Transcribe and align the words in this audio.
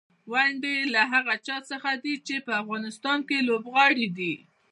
ونډې 0.31 0.71
یې 0.77 0.83
له 0.93 1.01
هغه 1.13 1.35
چا 1.47 1.57
څخه 1.69 1.89
دي 2.03 2.15
چې 2.27 2.35
په 2.45 2.51
افغانستان 2.61 3.19
کې 3.27 3.45
لوبغاړي 3.49 4.07
دي. 4.17 4.33